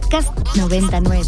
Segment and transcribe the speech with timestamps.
[0.00, 1.22] Podcast 99.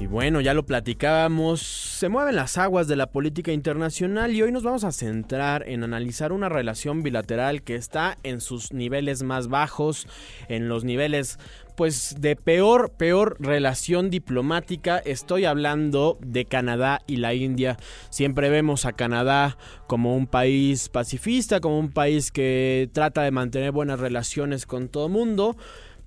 [0.00, 4.50] Y bueno, ya lo platicábamos, se mueven las aguas de la política internacional y hoy
[4.50, 9.46] nos vamos a centrar en analizar una relación bilateral que está en sus niveles más
[9.46, 10.08] bajos,
[10.48, 11.38] en los niveles
[11.76, 14.98] pues de peor, peor relación diplomática.
[14.98, 17.76] Estoy hablando de Canadá y la India.
[18.10, 19.56] Siempre vemos a Canadá
[19.86, 25.06] como un país pacifista, como un país que trata de mantener buenas relaciones con todo
[25.06, 25.56] el mundo.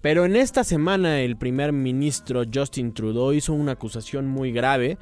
[0.02, 4.98] Pero en esta semana el primer ministro Justin Trudeau hizo una acusación muy grave.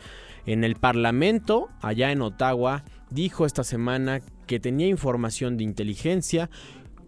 [0.46, 6.50] En el Parlamento, allá en Ottawa, dijo esta semana que tenía información de inteligencia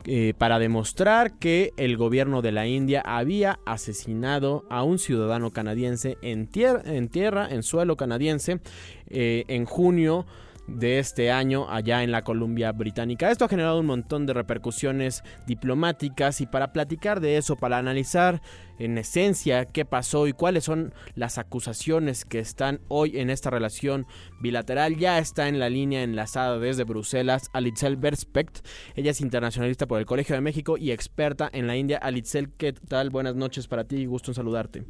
[0.10, 6.18] eh, para demostrar que el gobierno de la India había asesinado a un ciudadano canadiense
[6.22, 8.62] en, tierra, en suelo canadiense,
[9.10, 10.26] eh, en junio
[10.68, 13.32] de este año allá en la Columbia Británica.
[13.32, 18.42] Esto ha generado un montón de repercusiones diplomáticas y para platicar de eso, para analizar
[18.80, 24.06] en esencia qué pasó y cuáles son las acusaciones que están hoy en esta relación
[24.40, 28.59] bilateral, ya está en la línea enlazada desde Bruselas Alitzel Berspect.
[28.96, 31.98] Ella es internacionalista por el Colegio de México y experta en la India.
[31.98, 33.09] Alitzel, ¿qué tal?
[33.09, 34.86] Buenas noches para ti, gusto en saludarte.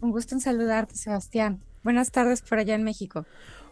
[0.00, 1.62] Un gusto en saludarte, Sebastián.
[1.84, 3.24] Buenas tardes por allá en México.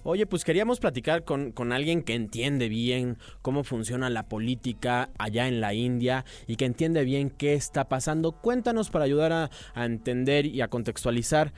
[0.03, 5.47] Oye, pues queríamos platicar con, con, alguien que entiende bien cómo funciona la política allá
[5.47, 8.33] en la India y que entiende bien qué está pasando.
[8.33, 11.53] Cuéntanos para ayudar a, a entender y a contextualizar.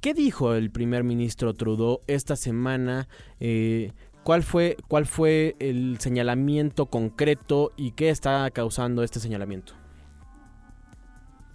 [0.00, 3.08] ¿Qué dijo el primer ministro Trudeau esta semana?
[3.40, 9.74] Eh, ¿Cuál fue, ¿Cuál fue el señalamiento concreto y qué está causando este señalamiento?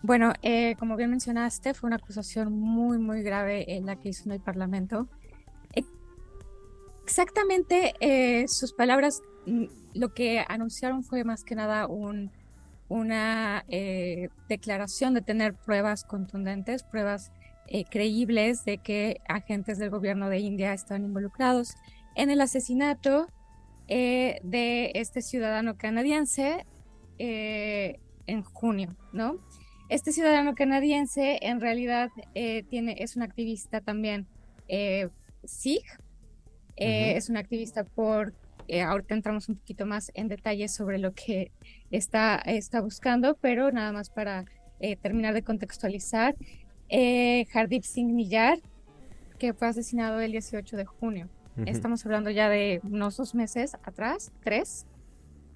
[0.01, 4.23] Bueno, eh, como bien mencionaste, fue una acusación muy, muy grave en la que hizo
[4.25, 5.07] en el Parlamento
[7.11, 12.31] exactamente eh, sus palabras, mm, lo que anunciaron fue más que nada un,
[12.87, 17.33] una eh, declaración de tener pruebas contundentes, pruebas
[17.67, 21.75] eh, creíbles de que agentes del gobierno de India estaban involucrados
[22.15, 23.27] en el asesinato
[23.89, 26.65] de este ciudadano canadiense
[27.17, 29.35] en junio, ¿no?
[29.89, 32.09] Este ciudadano canadiense en realidad
[32.69, 34.27] tiene, es un activista también
[35.43, 36.00] Sikh,
[36.81, 38.33] eh, es una activista por,
[38.67, 41.51] eh, ahorita entramos un poquito más en detalles sobre lo que
[41.91, 44.45] está, está buscando, pero nada más para
[44.79, 46.35] eh, terminar de contextualizar.
[47.53, 48.57] Hardip Singh Niyar,
[49.37, 51.29] que fue asesinado el 18 de junio.
[51.67, 54.87] Estamos hablando ya de unos dos meses atrás, tres.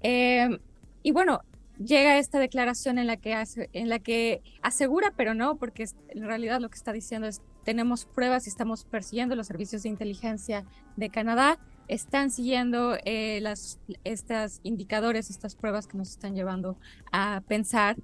[0.02, 0.58] Em,
[1.02, 1.40] y bueno,
[1.76, 6.24] llega esta declaración en la que hace, en la que asegura, pero no, porque en
[6.24, 10.64] realidad lo que está diciendo es tenemos pruebas y estamos persiguiendo los servicios de inteligencia
[10.96, 16.78] de Canadá, están siguiendo eh, las estas indicadores, estas pruebas que nos están llevando
[17.10, 17.96] a pensar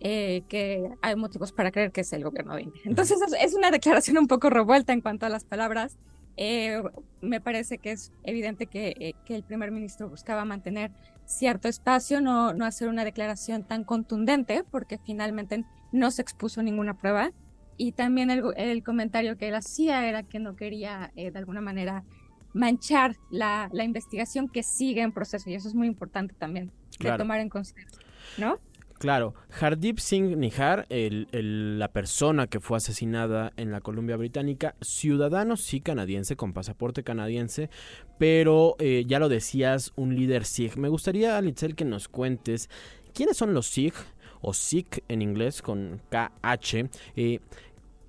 [0.00, 2.82] eh, que hay motivos para creer que es el gobierno de India.
[2.84, 5.96] Entonces es una declaración un poco revuelta en cuanto a las palabras.
[6.36, 6.82] Eh,
[7.22, 10.90] me parece que es evidente que, que el primer ministro buscaba mantener
[11.24, 16.98] cierto espacio, no, no hacer una declaración tan contundente, porque finalmente no se expuso ninguna
[16.98, 17.32] prueba.
[17.76, 21.60] Y también el, el comentario que él hacía era que no quería eh, de alguna
[21.60, 22.04] manera
[22.54, 25.50] manchar la, la, investigación que sigue en proceso.
[25.50, 28.02] Y eso es muy importante también de tomar en consideración,
[28.38, 28.58] ¿no?
[28.98, 35.58] Claro, Hardip Singh Nihar, el, la persona que fue asesinada en la Columbia Británica, ciudadano
[35.58, 37.68] sí canadiense, con pasaporte canadiense,
[38.18, 40.76] pero eh, ya lo decías, un líder Sikh.
[40.76, 42.70] Me gustaría, Alitzel, que nos cuentes
[43.12, 43.94] quiénes son los Sikh,
[44.40, 46.88] o Sikh en inglés con KH.
[47.16, 47.40] Eh,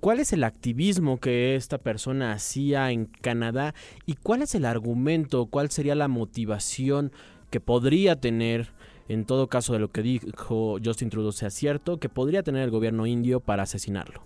[0.00, 3.74] ¿Cuál es el activismo que esta persona hacía en Canadá
[4.06, 7.10] y cuál es el argumento, cuál sería la motivación
[7.50, 8.72] que podría tener
[9.08, 12.70] en todo caso de lo que dijo Justin Trudeau sea cierto, que podría tener el
[12.70, 14.22] gobierno indio para asesinarlo.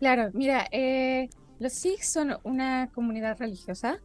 [0.00, 4.00] Claro, mira, eh, los Sikhs son una comunidad religiosa.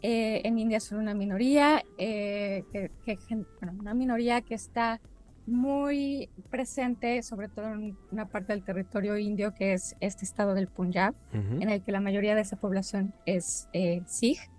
[0.00, 3.18] Eh, en India son una minoría, eh, que,
[3.60, 5.00] una minoría que está
[5.46, 10.68] muy presente, sobre todo en una parte del territorio indio, que es este estado del
[10.68, 13.68] Punjab, en el que la mayoría de esa población es
[14.06, 14.52] Sikh.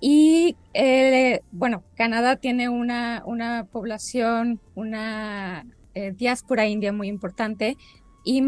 [0.00, 5.64] Y eh, bueno, Canadá tiene una, una población, una
[5.94, 7.78] eh, diáspora india muy importante
[8.22, 8.42] y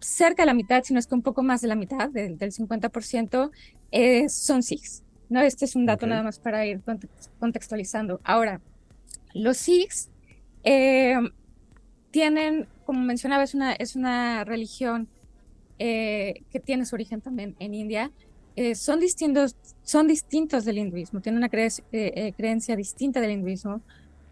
[0.00, 2.38] cerca de la mitad, si no es que un poco más de la mitad, del
[2.38, 3.50] 50%,
[3.90, 5.02] eh, son Sikhs.
[5.28, 5.40] ¿no?
[5.40, 6.80] Este es un dato nada más para ir
[7.38, 8.20] contextualizando.
[8.22, 8.60] Ahora,
[9.34, 10.10] los Sikhs
[10.62, 15.08] tienen, como mencionaba, es una, es una religión
[15.78, 18.10] que tiene su origen también en India,
[18.56, 23.80] eh, son, distintos, son distintos del hinduismo, tienen una eh, eh, creencia distinta del hinduismo,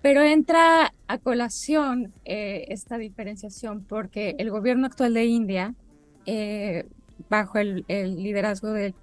[0.03, 5.75] Pero entra a colación eh, esta diferenciación porque el gobierno actual de India,
[6.27, 6.85] eh,
[7.29, 8.95] bajo el, liderazgo del,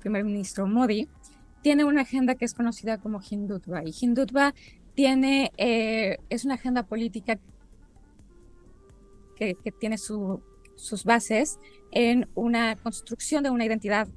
[0.00, 1.08] primer ministro Modi,
[1.62, 3.82] tiene una agenda que es conocida como Hindutva.
[3.84, 4.54] Y Hindutva
[4.94, 7.38] tiene, eh, es una agenda política
[9.36, 11.58] que, tiene sus bases
[11.90, 14.08] en una construcción de una identidad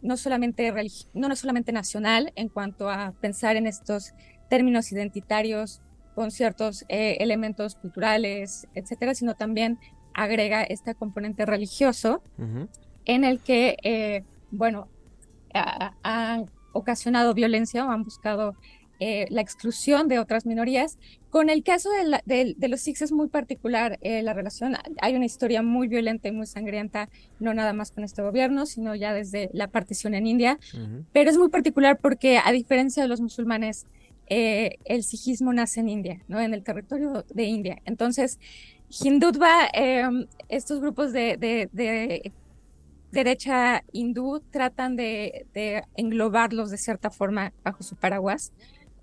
[0.00, 0.72] no, solamente
[1.14, 4.12] no, no solamente nacional en cuanto a pensar en estos
[4.50, 5.80] términos identitarios
[6.14, 9.78] con ciertos eh, elementos culturales, etcétera, sino también
[10.14, 12.22] agrega este componente religioso
[13.06, 14.88] en el que, eh, bueno,
[15.54, 18.54] han ocasionado violencia o han buscado
[19.02, 20.98] eh, la exclusión de otras minorías.
[21.30, 24.76] Con el caso de, de, los Sikhs es muy particular la relación.
[25.00, 27.08] Hay una historia muy violenta y muy sangrienta,
[27.40, 30.58] no nada más con este gobierno, sino ya desde la partición en India.
[31.12, 33.86] Pero es muy particular porque, a diferencia de los musulmanes,
[34.34, 36.40] eh, el sijismo nace en India, ¿no?
[36.40, 37.82] En el territorio de India.
[37.84, 38.38] Entonces,
[38.88, 41.70] Hindutva, em, estos grupos de,
[43.10, 45.46] derecha hindú tratan de,
[45.96, 48.52] englobarlos de cierta forma bajo su paraguas,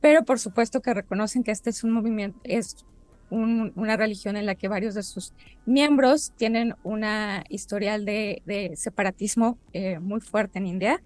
[0.01, 2.85] pero por supuesto que reconocen que este es un movimiento, es
[3.31, 5.33] una religión en la que varios de sus
[5.65, 11.01] miembros tienen una historial de, separatismo eh, muy fuerte en India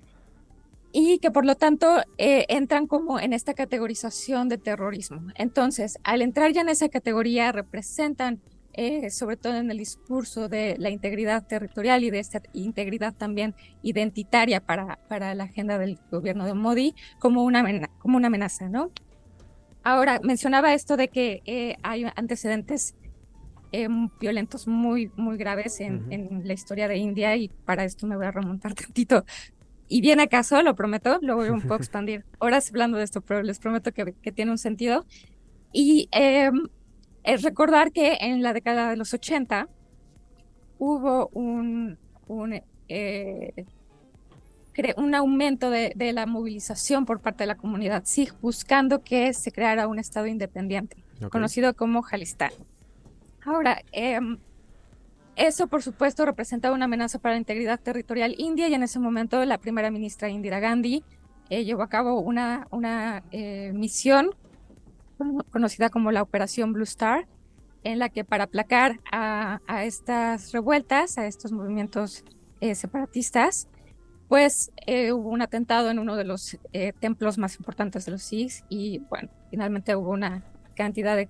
[0.93, 5.23] y que por lo tanto eh, entran como en esta categorización de terrorismo.
[5.35, 8.39] Entonces, al entrar ya en esa categoría, representan,
[8.73, 13.55] eh, sobre todo en el discurso de la integridad territorial y de esta integridad también
[13.81, 18.91] identitaria para, para la agenda del gobierno de Modi, como una, como una amenaza, ¿no?
[19.83, 22.95] Ahora, mencionaba esto de que eh, hay antecedentes
[24.19, 28.27] violentos muy, muy graves en, en, la historia de India y para esto me voy
[28.27, 29.25] a remontar tantito
[29.87, 33.43] y viene acaso, lo prometo, lo voy un poco expandir horas hablando de esto, pero
[33.43, 35.05] les prometo que, que tiene un sentido.
[35.71, 36.67] Y em,
[37.23, 39.67] es recordar que en la década de los 80
[40.79, 41.97] hubo un,
[42.27, 43.65] un, eh,
[44.97, 49.51] un aumento de, de, la movilización por parte de la comunidad Sikh buscando que se
[49.51, 50.97] creara un estado independiente,
[51.29, 52.51] conocido como Jalistán.
[53.45, 54.19] Ahora, eh,
[55.35, 59.43] eso, por supuesto, representaba una amenaza para la integridad territorial india y en ese momento
[59.45, 61.03] la primera ministra Indira Gandhi
[61.49, 64.31] eh, llevó a cabo una, una eh, misión
[65.51, 67.27] conocida como la Operación Blue Star,
[67.83, 72.23] en la que para aplacar a, estas revueltas, a estos movimientos
[72.61, 73.67] eh, separatistas,
[74.29, 76.57] pues hubo un atentado en uno de los
[76.99, 80.43] templos más importantes de los Sikhs y bueno, finalmente hubo una
[80.75, 81.27] cantidad de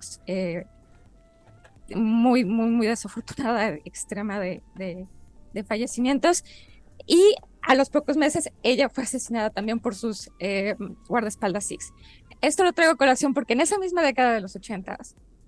[1.94, 6.44] muy, muy, muy desafortunada, extrema de, de, fallecimientos.
[7.06, 7.34] Y
[7.66, 10.76] a los pocos meses ella fue asesinada también por sus eh,
[11.08, 11.92] guardaespaldas Sikhs.
[12.40, 14.98] Esto lo traigo a colación porque en esa misma década de los 80,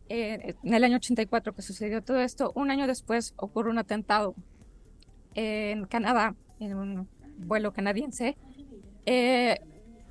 [0.08, 4.34] eh, en el año 84 que sucedió todo esto, un año después ocurrió un atentado
[5.34, 7.08] en Canadá, en un
[7.38, 8.36] vuelo canadiense,
[9.04, 9.58] eh,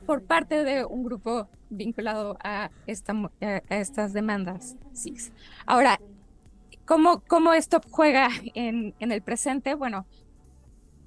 [0.05, 5.31] por parte de un grupo vinculado a, esta, a estas demandas Sikhs.
[5.65, 5.99] Ahora,
[6.85, 9.73] ¿Cómo, cómo esto juega en, el presente?
[9.73, 10.05] Bueno,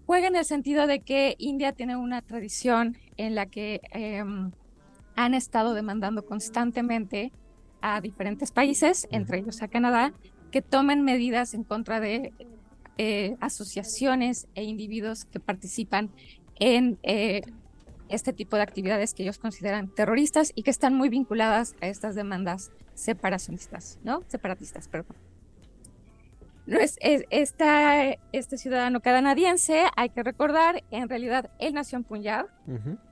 [0.08, 4.52] juega en el sentido de que India tiene una tradición en la que em,
[5.16, 7.30] han estado demandando constantemente
[7.82, 10.14] a diferentes países, entre ellos a Canadá,
[10.50, 12.32] que tomen medidas en contra de
[12.96, 16.10] eh, asociaciones e individuos que participan
[16.58, 17.42] en eh,
[18.08, 22.14] este tipo de actividades que ellos consideran terroristas y que están muy vinculadas a estas
[22.14, 24.22] demandas separacionistas, ¿no?
[24.26, 25.27] Separatistas, perdón
[26.76, 32.46] es, este ciudadano canadiense, hay que recordar, en realidad él nació en Punjab,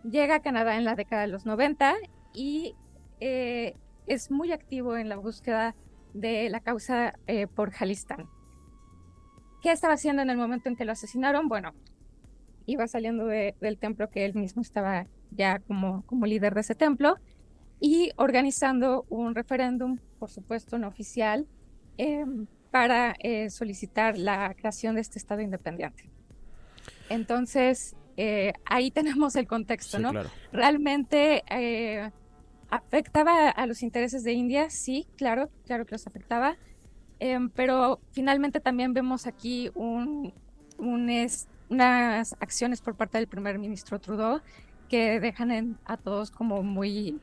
[0.05, 1.95] llega a Canadá en la década de los 90
[2.35, 2.75] y
[3.21, 3.75] eh,
[4.07, 5.75] es muy activo en la búsqueda
[6.13, 8.29] de la causa eh, por Jalistán.
[9.63, 11.49] ¿Qué estaba haciendo en el momento en que lo asesinaron?
[11.49, 11.73] Bueno,
[12.67, 17.17] iba saliendo del templo que él mismo estaba ya como, como líder de ese templo
[17.81, 21.47] y organizando un referéndum, por supuesto no oficial,
[21.99, 26.11] em, para eh, solicitar la creación de este Estado independiente.
[27.09, 30.13] Entonces, eh, ahí tenemos el contexto, ¿no?
[30.53, 32.11] Realmente eh,
[32.71, 36.57] afectaba a los intereses de India, sí, claro, claro que los afectaba,
[37.19, 40.35] em, pero finalmente también vemos aquí un,
[40.79, 44.41] unas acciones por parte del primer ministro Trudeau
[44.89, 47.19] que dejan a todos como muy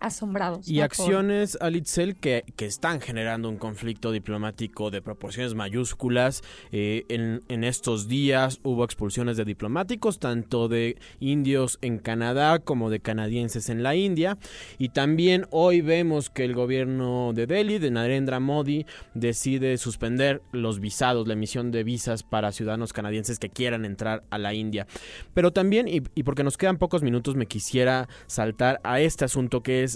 [0.00, 0.68] asombrados.
[0.68, 6.42] Y acciones, Alitzel, que, que están generando un conflicto diplomático de proporciones mayúsculas.
[6.72, 12.90] Eh, en, en, estos días hubo expulsiones de diplomáticos, tanto de indios en Canadá como
[12.90, 14.38] de canadienses en la India.
[14.78, 20.80] Y también hoy vemos que el gobierno de Delhi, de Narendra Modi, decide suspender los
[20.80, 24.86] visados, la emisión de visas para ciudadanos canadienses que quieran entrar a la India.
[25.34, 29.62] Pero también, y, y porque nos quedan pocos minutos, me quisiera saltar a este asunto
[29.62, 29.87] que es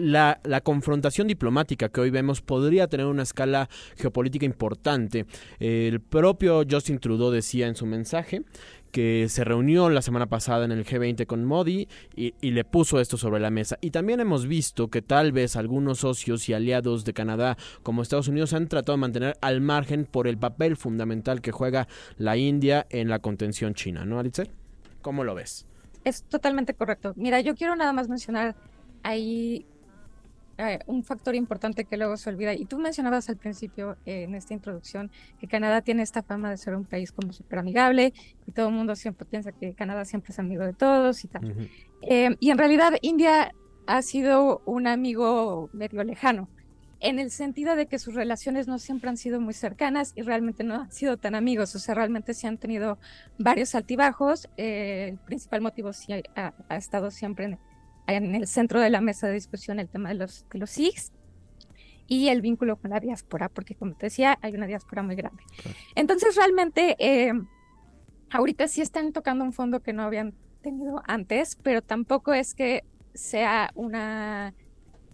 [0.00, 5.26] la, la, confrontación diplomática que hoy vemos podría tener una escala geopolítica importante.
[5.58, 8.42] El propio Justin Trudeau decía en su mensaje
[8.90, 13.00] que se reunió la semana pasada en el G20 con Modi y, y, le puso
[13.00, 13.78] esto sobre la mesa.
[13.80, 18.28] Y también hemos visto que tal vez algunos socios y aliados de Canadá, como Estados
[18.28, 22.86] Unidos, han tratado de mantener al margen por el papel fundamental que juega la India
[22.90, 24.50] en la contención china, ¿no, Alitzer?
[25.02, 25.66] ¿Cómo lo ves?
[26.04, 27.12] Es totalmente correcto.
[27.16, 28.56] Mira, yo quiero nada más mencionar
[29.02, 29.66] ahí
[30.60, 32.52] eh, un factor importante que luego se olvida.
[32.54, 36.58] Y tú mencionabas al principio eh, en esta introducción que Canadá tiene esta fama de
[36.58, 38.12] ser un país como súper amigable
[38.46, 41.44] y todo el mundo siempre piensa que Canadá siempre es amigo de todos y tal.
[41.44, 41.68] Uh -huh.
[42.02, 43.52] eh, y en realidad India
[43.86, 46.48] ha sido un amigo medio lejano
[47.00, 50.64] en el sentido de que sus relaciones no siempre han sido muy cercanas y realmente
[50.64, 52.98] no han sido tan amigos, o sea, realmente sí han tenido
[53.38, 54.50] varios altibajos.
[54.58, 57.58] El principal motivo sí ha, ha estado siempre en,
[58.12, 61.12] en el centro de la mesa de discusión el tema de los, de los SIGs
[62.06, 65.44] y el vínculo con la diáspora, porque como te decía, hay una diáspora muy grande.
[65.62, 65.78] Claro.
[65.94, 67.32] Entonces, realmente, eh,
[68.30, 72.82] ahorita sí están tocando un fondo que no habían tenido antes, pero tampoco es que
[73.14, 74.54] sea una,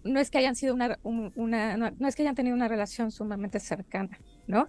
[0.03, 3.11] no es que hayan sido una, una no, no, es que hayan tenido una relación
[3.11, 4.67] sumamente cercana, ¿no?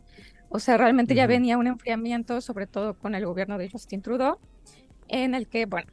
[0.51, 1.19] O sea, realmente uh -huh.
[1.21, 4.39] ya venía un enfriamiento, sobre todo con el gobierno de Justin Trudeau,
[5.09, 5.91] en el que, bueno,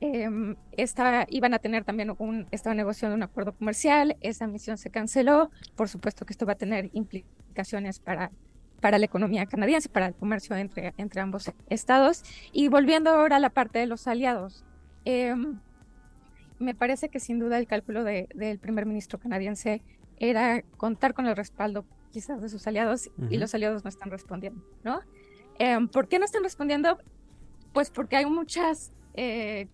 [0.00, 4.90] eh, esta, iban a tener también un, estaba negociando un acuerdo comercial, esa misión se
[4.90, 8.30] canceló, por supuesto que esto va a tener implicaciones para,
[8.80, 12.22] para la economía canadiense, para el comercio entre, entre ambos estados.
[12.52, 14.64] Y volviendo ahora a la parte de los aliados,
[15.04, 15.34] eh,
[16.58, 19.82] me parece que sin duda el cálculo de, del primer ministro canadiense
[20.18, 23.28] era contar con el respaldo quizás de sus aliados uh -huh.
[23.30, 25.00] y los aliados no están respondiendo, ¿no?
[25.58, 26.98] Eh, ¿Por qué no están respondiendo?
[27.72, 29.68] Pues porque hay muchas eh,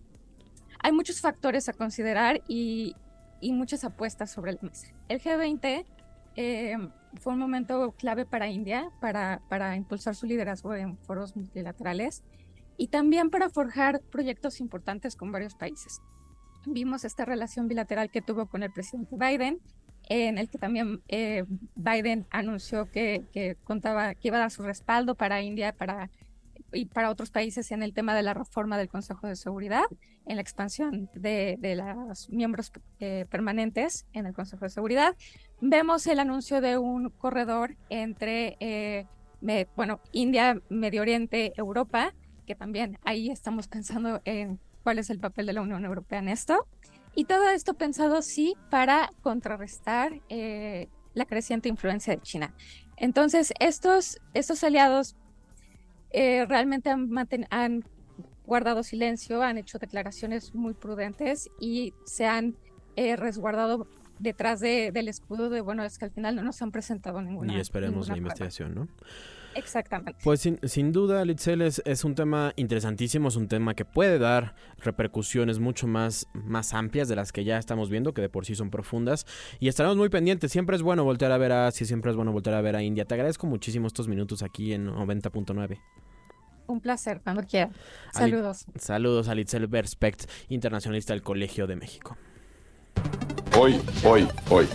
[0.79, 2.95] hay muchos factores a considerar y,
[3.41, 4.87] y, muchas apuestas sobre la mesa.
[5.09, 5.85] El G20
[6.35, 6.77] eh,
[7.15, 12.23] fue un momento clave para India, para, para impulsar su liderazgo en foros multilaterales
[12.77, 15.99] y también para forjar proyectos importantes con varios países.
[16.65, 19.59] Vimos esta relación bilateral que tuvo con el presidente Biden,
[20.09, 21.43] en el que también eh,
[21.75, 26.09] Biden anunció que, que, contaba que iba a dar su respaldo para India para
[26.73, 29.85] y para otros países en el tema de la reforma del Consejo de Seguridad,
[30.25, 35.15] en la expansión de, de los miembros eh, permanentes en el Consejo de Seguridad.
[35.61, 39.05] Vemos el anuncio de un corredor entre, eh,
[39.41, 42.13] me, bueno, India, Medio Oriente, Europa,
[42.45, 46.29] que también ahí estamos pensando en cuál es el papel de la Unión Europea en
[46.29, 46.67] esto.
[47.15, 52.53] Y todo esto pensado, sí, para contrarrestar eh, la creciente influencia de China.
[52.95, 55.15] Entonces, estos, estos aliados
[56.11, 57.09] eh, realmente han,
[57.49, 57.83] han,
[58.45, 62.55] guardado silencio, han hecho declaraciones muy prudentes y se han
[62.95, 63.87] eh, resguardado
[64.19, 67.53] detrás de, del escudo de, bueno, es que al final no nos han presentado ninguna.
[67.53, 68.87] Y esperemos ninguna la investigación, ¿no?
[69.57, 70.19] Exactamente.
[70.23, 74.19] Pues sin, sin duda, Litzel, es, es, un tema interesantísimo, es un tema que puede
[74.19, 78.45] dar repercusiones mucho más, más amplias de las que ya estamos viendo, que de por
[78.45, 79.25] sí son profundas,
[79.59, 80.51] y estaremos muy pendientes.
[80.51, 82.83] Siempre es bueno voltear a ver a Asia, siempre es bueno voltear a ver a
[82.83, 83.05] India.
[83.05, 85.79] Te agradezco muchísimo estos minutos aquí en 90.9.
[86.67, 87.71] Un placer, cuando quiera.
[88.11, 88.65] Saludos.
[88.67, 92.17] Ali, saludos a Litzel Berspect, internacionalista del Colegio de México.
[93.57, 94.67] Hoy, hoy, hoy.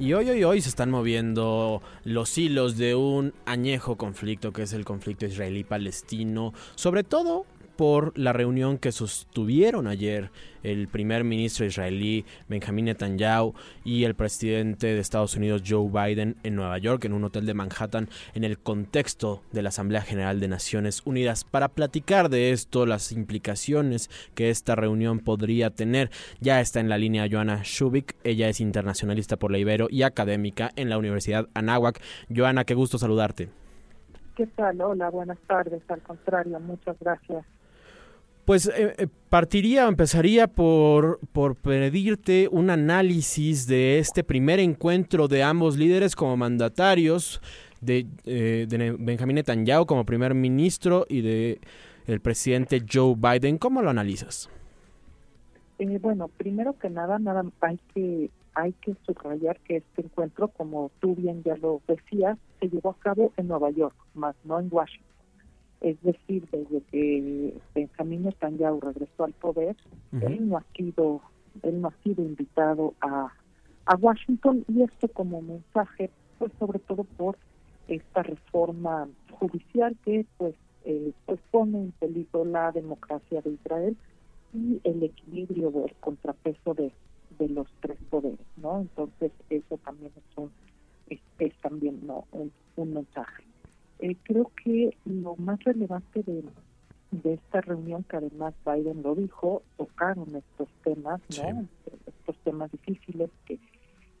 [0.00, 4.72] Y hoy, hoy, hoy se están moviendo los hilos de un añejo conflicto que es
[4.72, 7.46] el conflicto israelí-palestino, sobre todo
[7.78, 10.32] por la reunión que sostuvieron ayer
[10.64, 13.54] el primer ministro israelí Benjamin Netanyahu
[13.84, 17.54] y el presidente de Estados Unidos Joe Biden en Nueva York, en un hotel de
[17.54, 21.44] Manhattan, en el contexto de la Asamblea General de Naciones Unidas.
[21.44, 26.98] Para platicar de esto, las implicaciones que esta reunión podría tener, ya está en la
[26.98, 28.16] línea Joana Shubik.
[28.24, 32.02] Ella es internacionalista por la Ibero y académica en la Universidad Anáhuac.
[32.34, 33.50] Joana, qué gusto saludarte.
[34.34, 34.80] ¿Qué tal?
[34.80, 35.82] Hola, buenas tardes.
[35.88, 37.44] Al contrario, muchas gracias.
[38.48, 45.76] Pues eh, partiría, empezaría por, por pedirte un análisis de este primer encuentro de ambos
[45.76, 47.42] líderes como mandatarios,
[47.82, 51.60] de, eh, de Benjamín Netanyahu como primer ministro y de
[52.06, 53.58] el presidente Joe Biden.
[53.58, 54.48] ¿Cómo lo analizas?
[55.78, 60.90] Eh, bueno, primero que nada, nada hay que hay que subrayar que este encuentro, como
[61.00, 64.68] tú bien ya lo decías, se llevó a cabo en Nueva York, más no en
[64.70, 65.17] Washington.
[65.80, 69.76] Es decir, desde que Benjamín Netanyahu regresó al poder,
[70.20, 71.20] él no ha sido
[71.62, 73.32] él no ha sido invitado a,
[73.86, 77.36] a Washington y esto como mensaje, pues sobre todo por
[77.88, 80.54] esta reforma judicial que pues
[80.84, 83.96] eh, pues pone en peligro la democracia de Israel
[84.54, 86.92] y el equilibrio o el contrapeso de,
[87.38, 88.80] de los tres poderes, ¿no?
[88.80, 90.50] Entonces eso también es un
[91.08, 91.20] es,
[91.62, 93.44] también no un, un mensaje.
[94.00, 96.44] Eh, creo que lo más relevante de,
[97.10, 101.66] de esta reunión, que además Biden lo dijo, tocaron estos temas, ¿no?
[102.06, 103.58] Estos temas difíciles que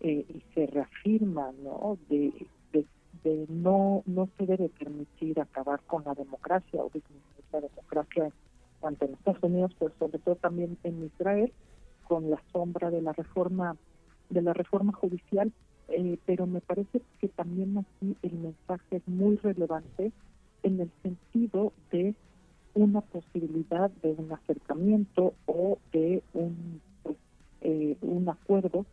[0.00, 1.98] eh, y se reafirma, ¿no?
[2.08, 2.32] De,
[2.72, 2.86] de,
[3.24, 8.32] de, no no se debe permitir acabar con la democracia o disminuir la democracia
[8.80, 11.52] tanto en Estados Unidos, pero sobre todo también en Israel,
[12.04, 13.76] con la sombra de la reforma
[14.30, 15.52] de la reforma judicial,
[15.88, 20.12] eh, pero me parece que también aquí el mensaje es muy relevante
[20.62, 22.14] en el sentido de
[22.74, 27.16] una posibilidad de un acercamiento o de un pues,
[27.62, 28.84] eh, un acuerdo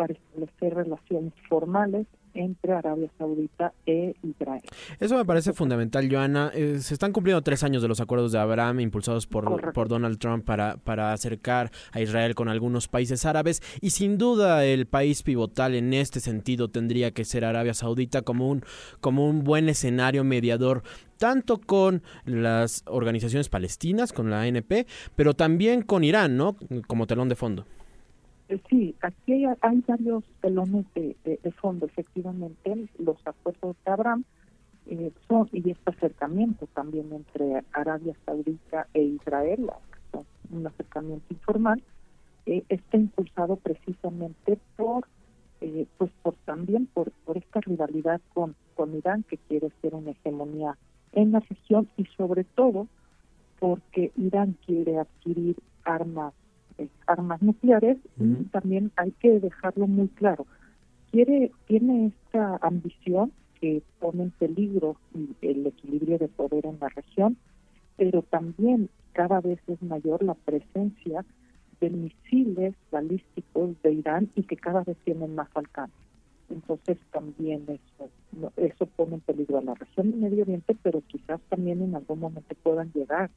[0.00, 4.62] para establecer relaciones formales entre Arabia Saudita e Israel.
[4.98, 6.50] Eso me parece fundamental, Joana.
[6.54, 10.18] Eh, se están cumpliendo tres años de los acuerdos de Abraham impulsados por, por Donald
[10.18, 15.22] Trump para, para acercar a Israel con algunos países árabes y sin duda el país
[15.22, 18.62] pivotal en este sentido tendría que ser Arabia Saudita como un,
[19.02, 20.82] como un buen escenario mediador
[21.18, 26.56] tanto con las organizaciones palestinas, con la ANP, pero también con Irán, ¿no?
[26.86, 27.66] Como telón de fondo.
[28.50, 31.14] Eh, sí, aquí hay, varios pelones de,
[31.60, 34.24] fondo, efectivamente, los acuerdos de Abraham
[34.86, 39.70] eh, son, y este acercamiento también entre Arabia Saudita e Israel,
[40.50, 41.80] un acercamiento informal,
[42.46, 45.06] eh, está impulsado precisamente por,
[45.96, 50.76] pues por también por, por esta rivalidad con, con Irán, que quiere ser una hegemonía
[51.12, 52.88] en la región, y sobre todo
[53.60, 55.54] porque Irán quiere adquirir
[55.84, 56.34] armas
[57.06, 60.46] armas nucleares y también hay que dejarlo muy claro.
[61.10, 64.96] Quiere, tiene esta ambición que pone en peligro
[65.42, 67.36] el equilibrio de poder en la región,
[67.96, 71.24] pero también cada vez es mayor la presencia
[71.80, 75.94] de misiles balísticos de Irán y que cada vez tienen más alcance.
[76.50, 78.10] Entonces también eso,
[78.56, 82.20] eso pone en peligro a la región del Medio Oriente, pero quizás también en algún
[82.20, 83.30] momento puedan llegar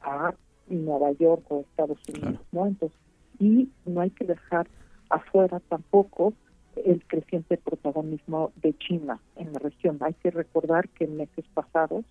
[0.00, 0.34] a
[0.76, 2.66] Nueva York o Estados Unidos, ¿no?
[2.66, 2.98] Entonces,
[3.38, 4.66] y no hay que dejar
[5.08, 6.34] afuera tampoco
[6.76, 9.98] el creciente protagonismo de China en la región.
[10.00, 12.04] Hay que recordar que en meses pasados,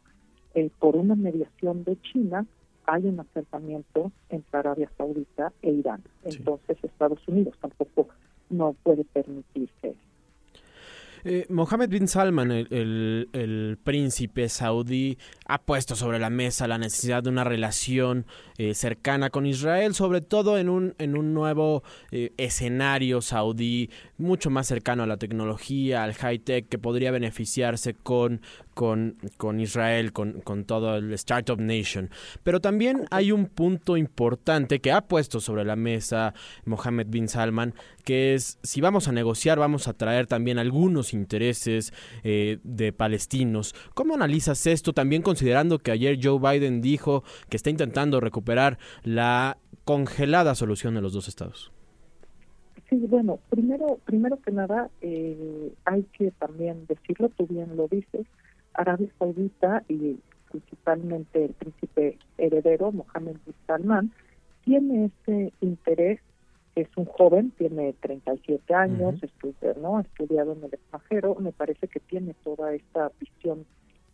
[0.55, 2.45] eh, por una mediación de China,
[2.85, 6.01] hay un acercamiento entre Arabia Saudita e Irán.
[6.23, 8.07] Entonces, Estados Unidos tampoco
[8.49, 9.95] no puede permitirse
[11.23, 17.29] eh, Mohammed bin Salman, el, príncipe saudí, ha puesto sobre la mesa la necesidad de
[17.29, 18.25] una relación
[18.57, 24.49] eh, cercana con Israel, sobre todo en un, en un nuevo eh, escenario saudí mucho
[24.49, 28.41] más cercano a la tecnología, al high-tech, que podría beneficiarse con,
[28.73, 32.09] con, con Israel, con, con, todo el Startup Nation.
[32.43, 36.33] Pero también hay un punto importante que ha puesto sobre la mesa
[36.65, 41.93] Mohammed bin Salman, que es si vamos a negociar, vamos a traer también algunos intereses
[42.23, 43.75] eh, de palestinos.
[43.93, 44.93] ¿Cómo analizas esto?
[44.93, 51.01] También considerando que ayer Joe Biden dijo que está intentando recuperar la congelada solución de
[51.01, 51.71] los dos estados.
[52.89, 58.25] Sí, bueno, primero, primero que nada, eh, hay que también decirlo, tú bien lo dices,
[58.73, 60.17] Arabia Saudita y
[60.49, 64.11] principalmente el príncipe heredero, Mohammed bin Salman,
[64.63, 66.19] tiene ese interés
[66.81, 69.15] es un joven, tiene 37 años,
[69.81, 69.97] ¿no?
[69.97, 73.65] ha estudiado en el extranjero, me parece que tiene toda esta visión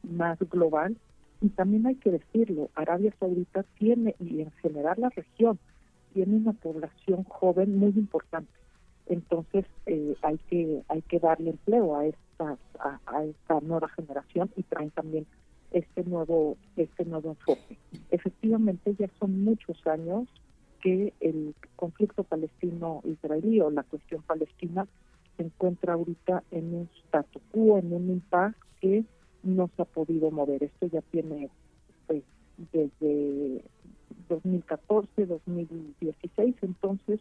[0.04, 0.96] más global
[1.42, 5.60] y también hay que decirlo, Arabia Saudita tiene, y en general la región,
[6.14, 8.52] tiene una población joven muy importante.
[9.08, 14.64] Entonces eh, hay que hay que darle empleo a esta a, esta nueva generación y
[14.64, 15.26] traen también
[15.72, 17.78] este nuevo este nuevo enfoque.
[18.12, 20.30] Efectivamente ya son muchos años
[20.82, 24.88] que el conflicto palestino-israelí o la cuestión palestina
[25.36, 29.04] se encuentra ahorita en un statu quo, en un impasse que
[29.44, 30.64] no se ha podido mover.
[30.64, 31.50] Esto ya tiene
[32.08, 32.24] pues,
[32.72, 33.66] desde
[34.30, 37.20] 2014, 2016, entonces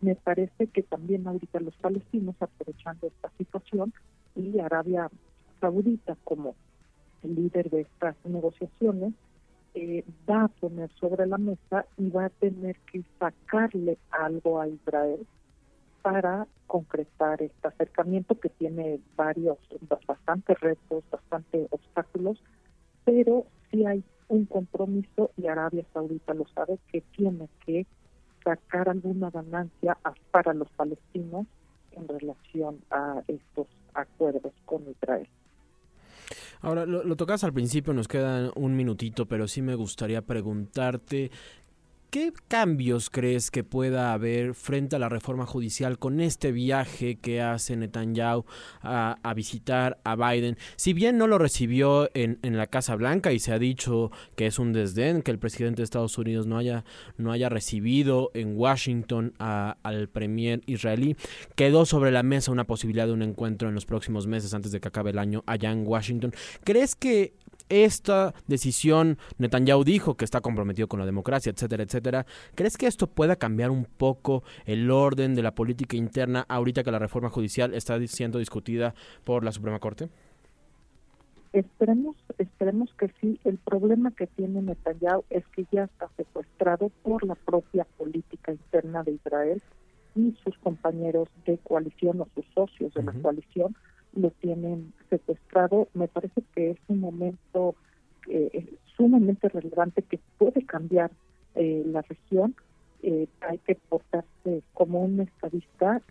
[0.00, 3.92] me parece que también ahorita los palestinos aprovechando esta situación
[4.34, 5.08] y Arabia
[5.60, 6.56] Saudita como
[7.22, 9.14] líder de estas negociaciones
[9.74, 14.68] eh, va a poner sobre la mesa y va a tener que sacarle algo a
[14.68, 15.26] Israel
[16.02, 19.58] para concretar este acercamiento que tiene varios,
[20.06, 22.42] bastantes retos, bastantes obstáculos,
[23.04, 27.86] pero sí hay un compromiso y Arabia Saudita lo sabe que tiene que
[28.44, 29.98] sacar alguna ganancia
[30.30, 31.46] para los palestinos
[31.92, 35.28] en relación a estos acuerdos con Israel.
[36.60, 41.30] Ahora, lo, lo, tocas al principio, nos queda un minutito, pero sí me gustaría preguntarte
[42.10, 47.40] ¿Qué cambios crees que pueda haber frente a la reforma judicial con este viaje que
[47.40, 48.44] hace Netanyahu
[48.82, 50.58] a, visitar a Biden?
[50.74, 54.46] Si bien no lo recibió en, en, la Casa Blanca y se ha dicho que
[54.46, 56.84] es un desdén que el presidente de Estados Unidos no haya,
[57.16, 61.16] no haya recibido en Washington al premier israelí,
[61.54, 64.80] quedó sobre la mesa una posibilidad de un encuentro en los próximos meses antes de
[64.80, 66.34] que acabe el año allá en Washington.
[66.64, 67.34] ¿Crees que
[67.70, 72.26] esta decisión, Netanyahu dijo que está comprometido con la democracia, etcétera, etcétera.
[72.54, 76.90] ¿Crees que esto pueda cambiar un poco el orden de la política interna ahorita que
[76.90, 80.10] la reforma judicial está siendo discutida por la Suprema Corte?
[81.52, 83.40] Esperemos, esperemos que sí.
[83.44, 89.02] El problema que tiene Netanyahu es que ya está secuestrado por la propia política interna
[89.02, 89.62] de Israel
[90.14, 93.74] y sus compañeros de coalición o sus socios de la coalición
[94.14, 95.88] lo tienen secuestrado.
[95.94, 97.74] Me parece que es un momento
[98.28, 101.10] eh, sumamente relevante que puede cambiar
[101.54, 102.54] eh, la región.
[103.02, 106.02] Eh, hay que portarse como un estadista.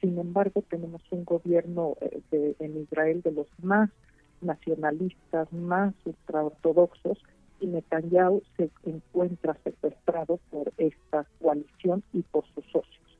[0.00, 1.96] Sin embargo, tenemos un gobierno
[2.30, 3.90] de, en Israel de los más
[4.40, 7.18] nacionalistas, más ultraortodoxos,
[7.60, 13.11] y Netanyahu se encuentra secuestrado por esta coalición y por sus socios.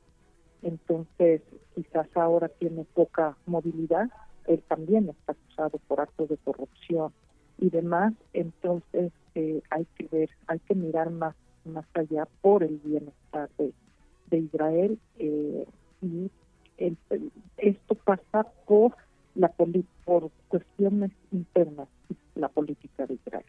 [0.63, 1.41] Entonces,
[1.75, 4.09] quizás ahora tiene poca movilidad,
[4.47, 7.13] él también está acusado por actos de corrupción
[7.59, 12.77] y demás, entonces eh, hay que ver, hay que mirar más más allá por el
[12.83, 13.73] bienestar de,
[14.37, 15.65] Israel eh,
[16.01, 16.31] y
[17.57, 18.95] esto pasa por
[19.35, 19.49] la
[20.05, 21.87] por cuestiones internas
[22.33, 23.45] la política de Israel.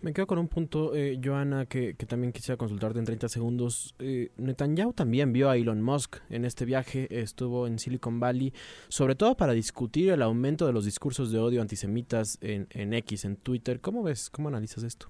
[0.00, 3.94] Me quedo con un punto, eh, Joana, que, también quisiera consultarte en 30 segundos.
[3.98, 8.52] Eh, Netanyahu también vio a Elon Musk en este viaje, estuvo en Silicon Valley,
[8.88, 13.24] sobre todo para discutir el aumento de los discursos de odio antisemitas en, en X,
[13.24, 13.80] en Twitter.
[13.80, 15.08] ¿Cómo ves, cómo analizas esto?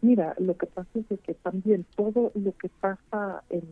[0.00, 3.64] Mira, lo que pasa es que también todo lo que pasa en,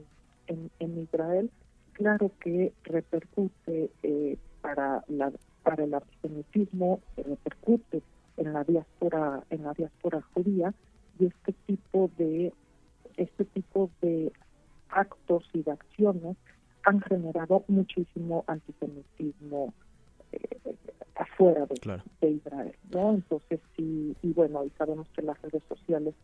[0.49, 1.51] en, Israel,
[1.93, 8.03] claro que repercute eh, para, la, para el antisemitismo, repercute
[8.37, 10.75] en la diáspora en la diáspora judía
[11.19, 12.53] y este tipo de
[13.17, 14.33] este tipo de
[14.91, 16.37] actos y de acciones
[16.85, 19.75] han generado muchísimo antisemitismo
[20.33, 20.59] eh,
[21.17, 21.67] afuera
[22.21, 23.15] de, Israel, ¿no?
[23.15, 26.15] Entonces sí, y bueno, y sabemos que las redes sociales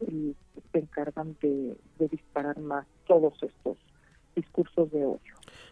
[0.00, 0.34] eh,
[0.72, 3.76] se encargan de disparar más todos estos
[4.38, 5.20] discursos de odio.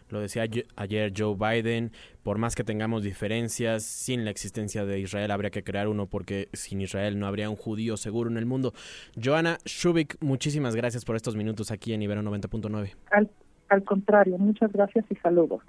[0.09, 1.90] Lo decía ayer Joe Biden,
[2.22, 6.48] por más que tengamos diferencias, sin la existencia de Israel habría que crear uno porque
[6.52, 8.72] sin Israel no habría un judío seguro en el mundo.
[9.22, 12.94] Joana Shubik, muchísimas gracias por estos minutos aquí en Ibero 90.9.
[13.68, 15.61] Al contrario, muchas gracias y saludos.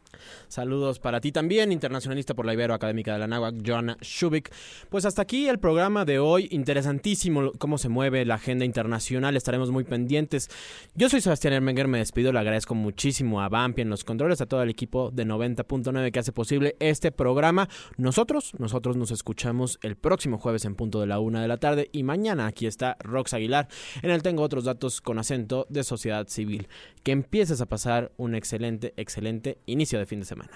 [0.47, 4.51] Saludos para ti también, internacionalista por la Ibero Académica de la Náhuac, Joana Shubik.
[4.89, 6.47] Pues hasta aquí el programa de hoy.
[6.51, 9.35] Interesantísimo cómo se mueve la agenda internacional.
[9.35, 10.49] Estaremos muy pendientes.
[10.95, 12.31] Yo soy Sebastián Hermenger, me despido.
[12.31, 16.19] Le agradezco muchísimo a Bampi en los controles, a todo el equipo de 90.9 que
[16.19, 17.67] hace posible este programa.
[17.97, 21.89] Nosotros, nosotros nos escuchamos el próximo jueves en punto de la una de la tarde.
[21.91, 23.67] Y mañana aquí está Rox Aguilar.
[24.03, 26.67] En él tengo otros datos con acento de sociedad civil.
[27.03, 27.65] Que empieces a
[28.17, 30.51] un excelente, excelente inicio de fin de semana.